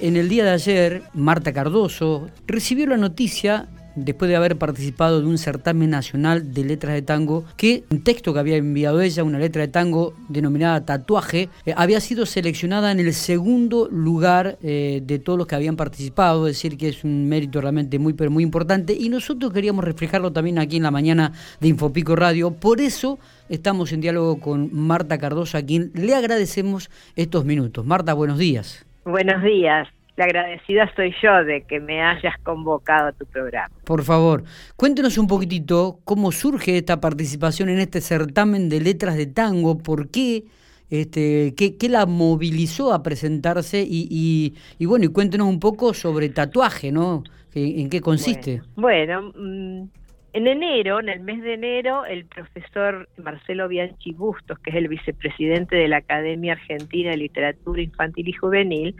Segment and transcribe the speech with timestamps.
[0.00, 5.26] En el día de ayer, Marta Cardoso recibió la noticia después de haber participado de
[5.26, 9.40] un certamen nacional de letras de tango, que un texto que había enviado ella, una
[9.40, 15.18] letra de tango denominada Tatuaje, eh, había sido seleccionada en el segundo lugar eh, de
[15.18, 18.44] todos los que habían participado, es decir, que es un mérito realmente muy, pero muy
[18.44, 23.18] importante, y nosotros queríamos reflejarlo también aquí en la mañana de Infopico Radio, por eso
[23.48, 27.84] estamos en diálogo con Marta Cardoso, a quien le agradecemos estos minutos.
[27.84, 28.87] Marta, buenos días.
[29.08, 29.88] Buenos días.
[30.16, 33.74] La agradecida soy yo de que me hayas convocado a tu programa.
[33.84, 34.44] Por favor,
[34.76, 40.10] cuéntenos un poquitito cómo surge esta participación en este certamen de letras de tango, por
[40.10, 40.44] qué,
[40.90, 46.92] este, qué, la movilizó a presentarse y, y, bueno, y cuéntenos un poco sobre tatuaje,
[46.92, 47.24] ¿no?
[47.54, 48.60] ¿En qué consiste?
[48.76, 49.84] Bueno, mm,
[50.32, 54.88] en enero, en el mes de enero, el profesor Marcelo Bianchi Bustos, que es el
[54.88, 58.94] vicepresidente de la Academia Argentina de Literatura Infantil y Juvenil,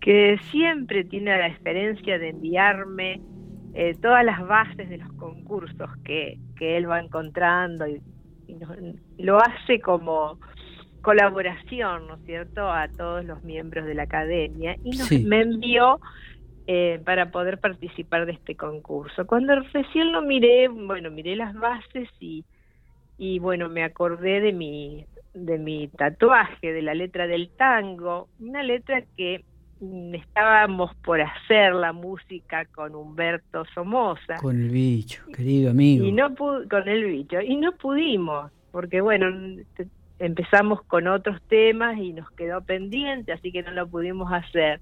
[0.00, 3.20] que siempre tiene la experiencia de enviarme
[3.74, 8.00] eh, todas las bases de los concursos que, que él va encontrando y,
[9.18, 10.38] lo hace como
[11.02, 16.00] colaboración, ¿no es cierto?, a todos los miembros de la academia y nos, me envió
[16.66, 19.26] eh, para poder participar de este concurso.
[19.26, 22.44] Cuando recién lo miré, bueno, miré las bases y,
[23.18, 28.62] y bueno, me acordé de mi, de mi tatuaje, de la letra del tango, una
[28.62, 29.44] letra que
[30.12, 34.36] estábamos por hacer la música con Humberto Somoza.
[34.40, 36.04] Con el bicho, querido amigo.
[36.04, 39.26] Y no con el bicho, y no pudimos, porque bueno,
[40.18, 44.78] empezamos con otros temas y nos quedó pendiente, así que no lo pudimos hacer.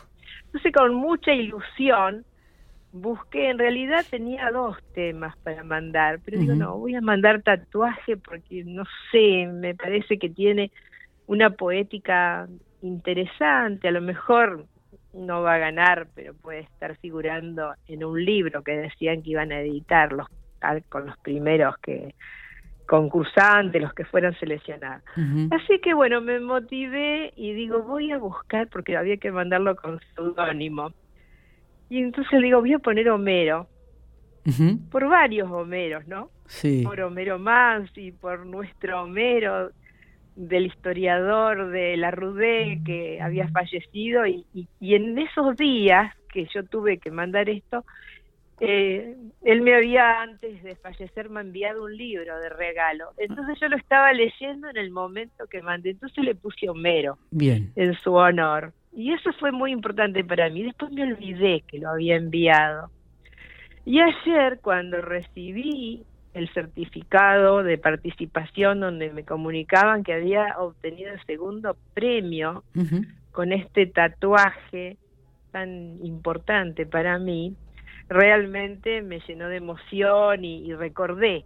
[0.47, 2.25] Entonces con mucha ilusión
[2.93, 8.17] busqué, en realidad tenía dos temas para mandar, pero digo, no, voy a mandar tatuaje
[8.17, 10.71] porque no sé, me parece que tiene
[11.27, 12.47] una poética
[12.83, 14.67] interesante, a lo mejor
[15.13, 19.51] no va a ganar, pero puede estar figurando en un libro que decían que iban
[19.51, 20.29] a editarlos
[20.89, 22.15] con los primeros que
[22.87, 25.03] concursantes, los que fueran seleccionados.
[25.51, 30.01] Así que bueno, me motivé y digo, voy a buscar, porque había que mandarlo con
[30.15, 30.93] seudónimo.
[31.89, 33.69] Y entonces digo, voy a poner Homero,
[34.91, 36.31] por varios Homeros, ¿no?
[36.47, 36.83] Sí.
[36.85, 37.41] Por Homero
[37.97, 39.71] y por nuestro Homero,
[40.37, 46.65] del historiador de la Rudé que había fallecido, y, y en esos días que yo
[46.65, 47.85] tuve que mandar esto,
[48.61, 53.11] eh, él me había antes de fallecer me enviado un libro de regalo.
[53.19, 55.91] Entonces yo lo estaba leyendo en el momento que mandé.
[55.91, 57.73] Entonces le puse Homero Bien.
[57.77, 58.73] en su honor.
[58.93, 60.63] Y eso fue muy importante para mí.
[60.63, 62.91] Después me olvidé que lo había enviado.
[63.85, 71.25] Y ayer cuando recibí el certificado de participación donde me comunicaban que había obtenido el
[71.27, 72.65] segundo premio
[73.31, 74.97] con este tatuaje
[75.53, 77.55] tan importante para mí,
[78.09, 81.45] realmente me llenó de emoción y, recordé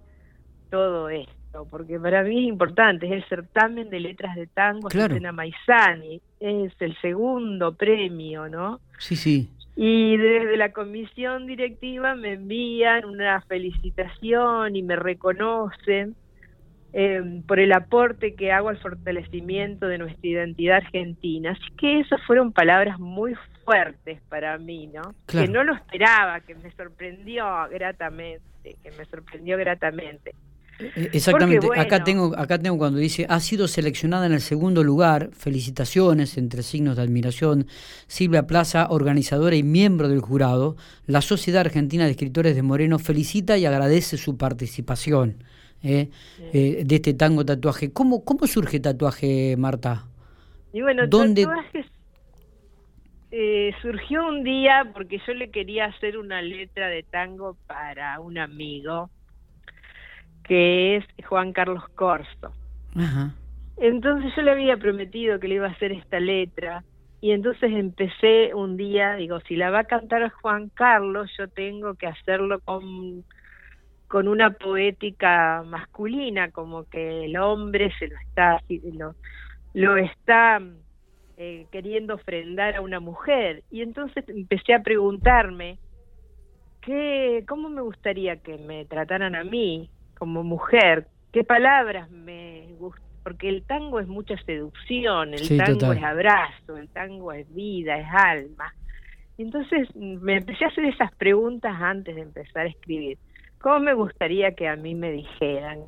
[0.71, 5.17] todo esto, porque para mí es importante, es el certamen de letras de tango claro.
[5.33, 8.81] Maizani, es el segundo premio, ¿no?
[8.99, 9.49] Sí, sí.
[9.77, 16.17] Y desde la comisión directiva me envían una felicitación y me reconocen
[16.93, 21.53] eh, por el aporte que hago al fortalecimiento de nuestra identidad argentina.
[21.53, 23.35] Así que esas fueron palabras muy
[23.69, 25.15] fuertes para mí, ¿no?
[25.27, 30.34] Que no lo esperaba, que me sorprendió gratamente, que me sorprendió gratamente.
[30.81, 35.31] Eh, exactamente, acá tengo acá tengo cuando dice ha sido seleccionada en el segundo lugar,
[35.33, 37.67] felicitaciones entre signos de admiración,
[38.06, 43.59] Silvia Plaza, organizadora y miembro del jurado, la Sociedad Argentina de Escritores de Moreno felicita
[43.59, 45.45] y agradece su participación.
[45.83, 46.09] ¿eh?
[46.55, 47.93] Eh, de este tango tatuaje.
[47.93, 50.06] ¿Cómo, cómo surge tatuaje, Marta?
[50.73, 51.45] Y bueno, ¿Dónde...
[51.45, 51.85] tatuaje
[53.31, 58.39] eh, surgió un día porque yo le quería hacer una letra de tango para un
[58.39, 59.11] amigo
[60.44, 62.53] que es Juan Carlos Corso.
[63.77, 66.83] Entonces yo le había prometido que le iba a hacer esta letra
[67.21, 71.94] y entonces empecé un día, digo, si la va a cantar Juan Carlos, yo tengo
[71.94, 73.25] que hacerlo con
[74.08, 78.62] con una poética masculina, como que el hombre se lo está,
[78.94, 79.14] lo,
[79.75, 80.61] lo está
[81.40, 83.62] eh, queriendo ofrendar a una mujer.
[83.70, 85.79] Y entonces empecé a preguntarme,
[86.81, 89.88] ¿qué, ¿cómo me gustaría que me trataran a mí
[90.19, 91.06] como mujer?
[91.32, 93.06] ¿Qué palabras me gustan?
[93.23, 98.08] Porque el tango es mucha seducción, el tango es abrazo, el tango es vida, es
[98.11, 98.75] alma.
[99.37, 103.19] Y entonces me empecé a hacer esas preguntas antes de empezar a escribir.
[103.61, 105.84] ¿Cómo me gustaría que a mí me dijeran,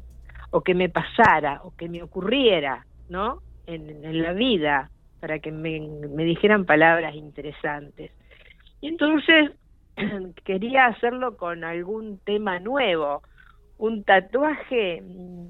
[0.50, 3.40] o que me pasara, o que me ocurriera, ¿no?
[3.66, 8.10] En, la vida, para que me, me dijeran palabras interesantes.
[8.80, 9.52] Y entonces
[10.44, 13.22] quería hacerlo con algún tema nuevo.
[13.78, 15.46] Un tatuaje mm,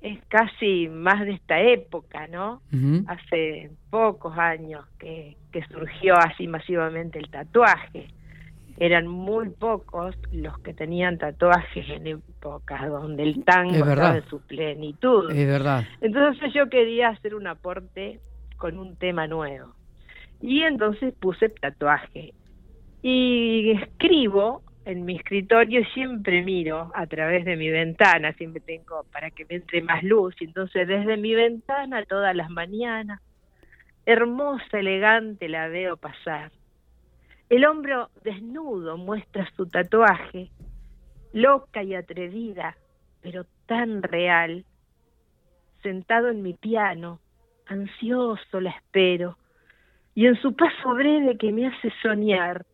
[0.00, 2.62] es casi más de esta época, ¿no?
[3.08, 8.08] Hace pocos años que, que surgió así masivamente el tatuaje.
[8.80, 14.40] Eran muy pocos los que tenían tatuajes en épocas donde el tango estaba en su
[14.40, 15.32] plenitud.
[15.32, 15.84] Es verdad.
[16.00, 18.20] Entonces yo quería hacer un aporte
[18.58, 19.74] con un tema nuevo.
[20.42, 22.34] Y entonces puse tatuaje.
[23.02, 29.30] Y escribo en mi escritorio siempre miro a través de mi ventana, siempre tengo para
[29.30, 33.20] que me entre más luz, y entonces desde mi ventana todas las mañanas,
[34.06, 36.50] hermosa, elegante, la veo pasar.
[37.50, 40.50] El hombro desnudo muestra su tatuaje,
[41.34, 42.76] loca y atrevida,
[43.20, 44.64] pero tan real.
[45.82, 47.20] Sentado en mi piano,
[47.68, 49.36] ansioso la espero,
[50.14, 52.66] y en su paso breve que me hace soñar,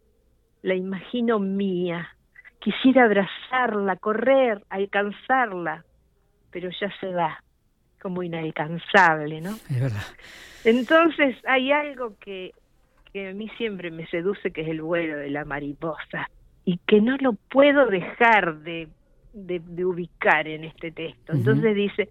[0.62, 2.08] la imagino mía.
[2.58, 5.84] Quisiera abrazarla, correr, alcanzarla,
[6.50, 7.42] pero ya se va,
[8.00, 9.50] como inalcanzable, ¿no?
[9.68, 10.06] Es verdad.
[10.64, 12.52] Entonces hay algo que,
[13.12, 16.30] que a mí siempre me seduce, que es el vuelo de la mariposa,
[16.64, 18.88] y que no lo puedo dejar de,
[19.34, 21.32] de, ubicar en este texto.
[21.32, 22.08] Entonces dice,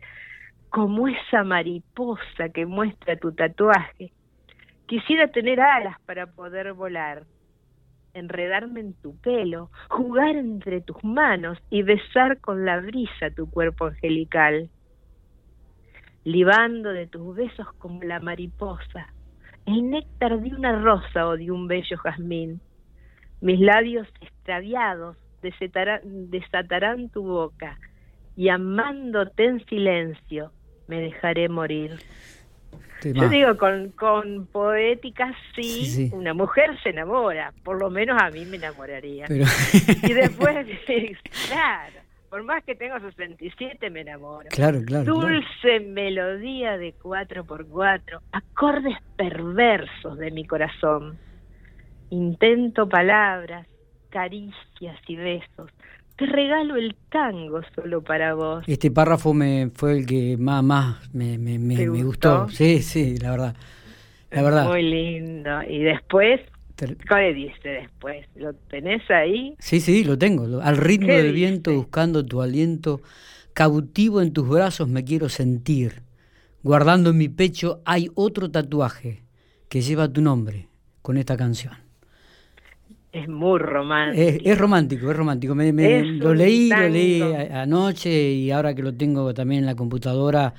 [0.74, 4.12] como esa mariposa que muestra tu tatuaje,
[4.88, 7.26] quisiera tener alas para poder volar
[8.16, 13.86] enredarme en tu pelo, jugar entre tus manos y besar con la brisa tu cuerpo
[13.86, 14.72] angelical,
[16.24, 19.14] libando de tus besos como la mariposa,
[19.68, 22.62] el néctar de una rosa o de un bello jazmín.
[23.42, 27.78] Mis labios extraviados desatarán tu boca
[28.36, 30.52] y amándote en silencio
[30.88, 32.00] me dejaré morir.
[33.04, 38.46] Yo digo, con, con poética sí, una mujer se enamora, por lo menos a mí
[38.46, 39.26] me enamoraría.
[39.30, 40.66] Y después,
[41.50, 42.00] claro,
[42.30, 44.48] por más que tengo 67 me enamoro.
[44.50, 45.04] Claro, claro.
[45.04, 51.18] Dulce melodía de cuatro por cuatro, acordes perversos de mi corazón.
[52.10, 53.68] Intento palabras,
[54.10, 55.72] caricias y besos,
[56.24, 58.64] te regalo el tango solo para vos.
[58.68, 62.48] Este párrafo me fue el que más, más me, me, me, gustó?
[62.50, 63.56] Sí, sí, la verdad.
[64.32, 64.68] La verdad.
[64.68, 65.62] Muy lindo.
[65.68, 66.40] Y después,
[66.78, 68.26] ¿qué dice después?
[68.36, 69.56] ¿Lo tenés ahí?
[69.60, 70.62] Sí, sí, lo tengo.
[70.62, 73.02] Al ritmo del viento, buscando tu aliento,
[73.54, 76.04] cautivo en tus brazos me quiero sentir.
[76.64, 79.24] Guardando en mi pecho hay otro tatuaje
[79.68, 80.70] que lleva tu nombre
[81.02, 81.83] con esta canción.
[83.14, 84.24] Es muy romántico.
[84.44, 85.54] Es, romántico, es romántico.
[85.54, 85.72] Me,
[86.04, 90.56] lo leí, lo leí anoche y ahora que lo tengo también en la computadora,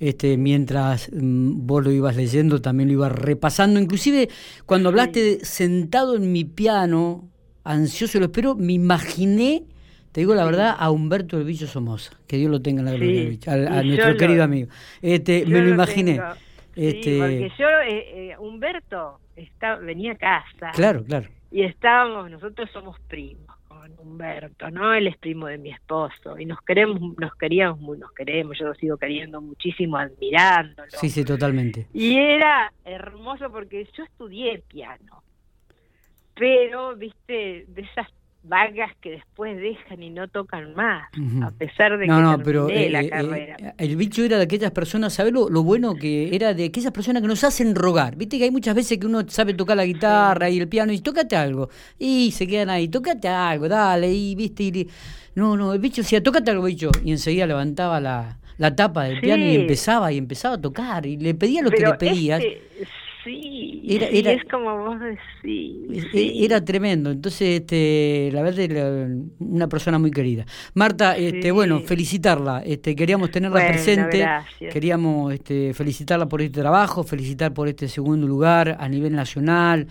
[0.00, 3.78] este, mientras mm, vos lo ibas leyendo, también lo ibas repasando.
[3.78, 4.30] Inclusive
[4.64, 7.28] cuando hablaste sentado en mi piano,
[7.62, 9.64] ansioso, lo espero, me imaginé,
[10.10, 12.92] te digo la verdad, a Humberto el Bicho Somoza, que Dios lo tenga en la
[12.92, 14.70] gloria, a, nuestro querido amigo.
[15.02, 16.22] Este, me lo, imaginé.
[16.74, 20.70] Este, porque yo, eh, eh, Humberto, está, venía a casa.
[20.72, 24.92] Claro, claro y estábamos, nosotros somos primos con Humberto, ¿no?
[24.92, 28.74] Él es primo de mi esposo y nos queremos, nos queríamos, nos queremos, yo lo
[28.74, 30.90] sigo queriendo muchísimo, admirándolo.
[30.90, 31.86] Sí, sí, totalmente.
[31.92, 35.22] Y era hermoso porque yo estudié piano,
[36.34, 38.08] pero, viste, de esas
[38.42, 41.08] vagas que después dejan y no tocan más,
[41.42, 43.56] a pesar de que no, pero, la eh, eh, carrera.
[43.76, 47.28] el bicho era de aquellas personas, ¿sabes lo, bueno que era de aquellas personas que
[47.28, 48.16] nos hacen rogar?
[48.16, 51.00] Viste que hay muchas veces que uno sabe tocar la guitarra y el piano y
[51.00, 51.68] tócate algo,
[51.98, 54.88] y se quedan ahí, tócate algo, dale, y viste, y,
[55.34, 59.20] no, no, el bicho decía, tócate algo, bicho, y enseguida levantaba la, la tapa del
[59.20, 62.42] piano y empezaba y empezaba a tocar y le pedía lo que le pedías.
[62.42, 62.86] Este,
[63.24, 63.57] Sí,
[63.96, 66.04] era, es como vos decís.
[66.12, 67.10] Era tremendo.
[67.10, 70.44] Entonces, este, la verdad, una persona muy querida.
[70.74, 72.62] Marta, este, bueno, felicitarla.
[72.64, 74.26] Este, queríamos tenerla presente.
[74.58, 79.86] Queríamos este, felicitarla por este trabajo, felicitar por este segundo lugar a nivel nacional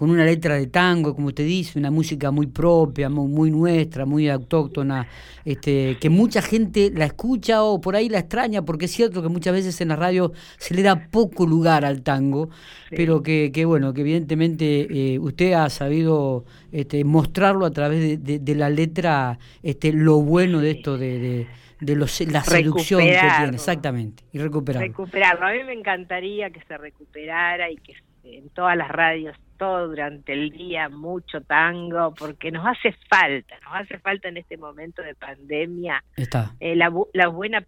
[0.00, 4.30] con una letra de tango, como usted dice, una música muy propia, muy, nuestra, muy
[4.30, 5.06] autóctona,
[5.44, 9.28] este, que mucha gente la escucha o por ahí la extraña, porque es cierto que
[9.28, 12.48] muchas veces en la radio se le da poco lugar al tango,
[12.88, 18.54] pero que, que, bueno, que evidentemente eh, usted ha sabido este, mostrarlo a través de,
[18.54, 21.46] la letra, este, lo bueno de esto de,
[21.78, 24.88] de los, la seducción que tiene, exactamente, y recuperarlo.
[24.88, 29.88] Recuperarlo, a mí me encantaría que se recuperara y que en todas las radios todo
[29.88, 35.02] durante el día mucho tango, porque nos hace falta, nos hace falta en este momento
[35.02, 36.54] de pandemia Está.
[36.60, 37.62] Eh, la, la buena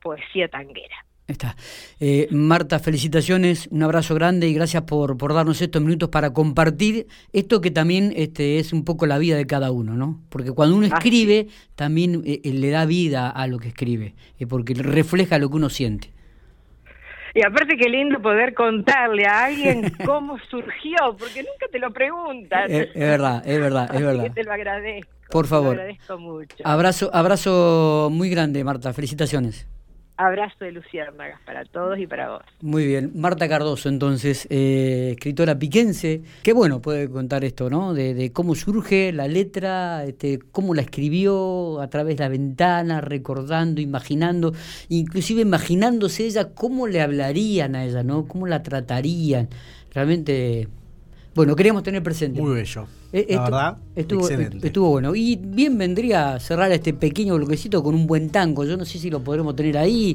[0.00, 0.94] poesía tanguera.
[1.26, 1.56] Está.
[1.98, 7.08] Eh, Marta, felicitaciones, un abrazo grande y gracias por, por darnos estos minutos para compartir
[7.32, 10.20] esto que también este, es un poco la vida de cada uno, ¿no?
[10.28, 14.14] Porque cuando uno escribe, también eh, le da vida a lo que escribe,
[14.48, 16.12] porque refleja lo que uno siente.
[17.34, 22.70] Y aparte qué lindo poder contarle a alguien cómo surgió, porque nunca te lo preguntan.
[22.70, 24.32] Es, verdad, es verdad, es verdad.
[24.32, 25.10] te lo agradezco.
[25.30, 25.70] Por favor.
[25.70, 26.56] Te lo agradezco mucho.
[26.64, 28.92] Abrazo, abrazo muy grande, Marta.
[28.92, 29.66] Felicitaciones.
[30.16, 32.42] Abrazo de Luciérnagas para todos y para vos.
[32.60, 33.12] Muy bien.
[33.14, 36.22] Marta Cardoso, entonces, eh, escritora piquense.
[36.42, 37.94] Qué bueno puede contar esto, ¿no?
[37.94, 43.80] De, cómo surge la letra, este, cómo la escribió a través de la ventana, recordando,
[43.80, 44.52] imaginando,
[44.88, 48.26] inclusive imaginándose ella cómo le hablarían a ella, ¿no?
[48.26, 49.48] Cómo la tratarían.
[49.92, 50.68] Realmente
[51.34, 52.40] bueno, queríamos tener presente.
[52.40, 52.86] Muy bello.
[53.12, 54.66] Eh, la verdad, estuvo, excelente.
[54.66, 55.14] estuvo bueno.
[55.14, 58.64] Y bien vendría cerrar este pequeño bloquecito con un buen tango.
[58.64, 60.14] Yo no sé si lo podremos tener ahí.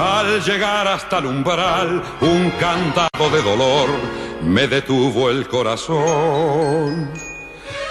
[0.00, 3.88] al llegar hasta el umbral, un cantado de dolor
[4.42, 7.10] me detuvo el corazón.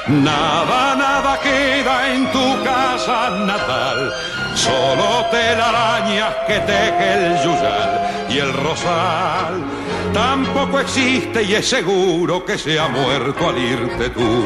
[0.08, 4.12] Nada, nada queda en tu casa natal,
[4.56, 9.64] solo telarañas que teje el yuyal y el rosal.
[10.12, 14.46] Tampoco existe y es seguro que se ha muerto al irte tú.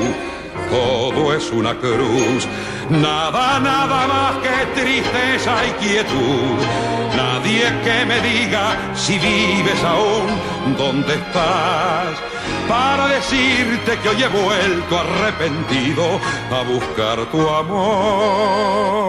[0.70, 2.46] Todo es una cruz
[2.90, 6.58] Nada, nada más que tristeza y quietud.
[7.16, 10.28] Nadie que me diga si vives aún,
[10.78, 12.18] dónde estás.
[12.68, 16.20] Para decirte que hoy he vuelto arrepentido
[16.52, 19.04] a buscar tu amor.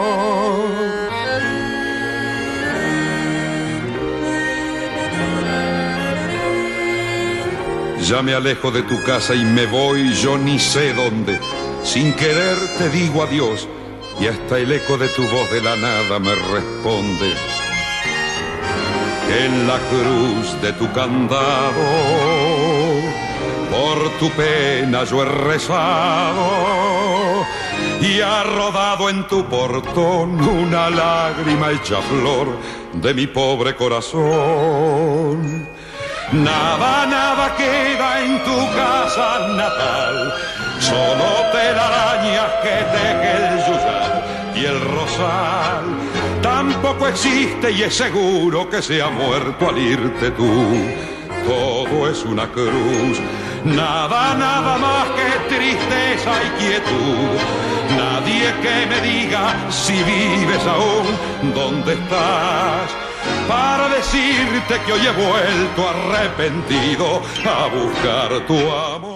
[8.02, 11.40] Ya me alejo de tu casa y me voy, yo ni sé dónde
[11.84, 13.68] sin querer te digo adiós
[14.18, 17.32] y hasta el eco de tu voz de la nada me responde.
[19.44, 21.84] En la cruz de tu candado,
[23.70, 26.44] por tu pena yo he rezado
[28.00, 32.58] y ha rodado en tu portón una lágrima hecha flor
[32.94, 35.68] de mi pobre corazón.
[36.32, 40.34] Nada, nada queda en tu casa natal
[40.80, 44.22] solo telarañas que teje el yuyal
[44.54, 45.84] y el rosal.
[46.42, 50.74] Tampoco existe y es seguro que se ha muerto al irte tú.
[51.46, 53.20] Todo es una cruz,
[53.64, 57.38] nada, nada más que tristeza y quietud.
[57.96, 63.04] Nadie que me diga si vives aún, dónde estás
[63.48, 69.13] para decirte que hoy he vuelto arrepentido a buscar tu amor.